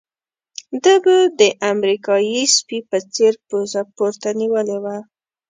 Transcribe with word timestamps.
ده 0.83 0.95
به 1.03 1.15
د 1.39 1.41
امریکایي 1.71 2.43
سپي 2.55 2.79
په 2.89 2.97
څېر 3.13 3.33
پوزه 3.47 3.81
پورته 3.95 4.29
نيولې 4.41 4.77
وه. 4.83 4.97